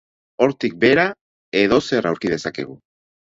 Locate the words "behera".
0.83-1.03